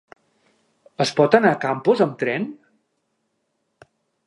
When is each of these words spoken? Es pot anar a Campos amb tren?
Es 1.05 1.11
pot 1.19 1.37
anar 1.39 1.51
a 1.57 1.59
Campos 1.67 2.03
amb 2.07 2.17
tren? 2.25 2.49